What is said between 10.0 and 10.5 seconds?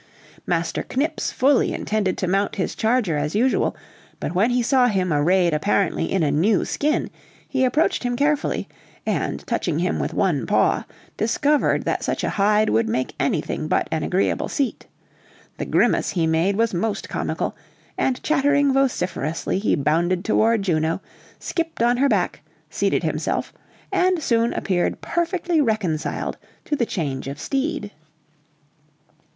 one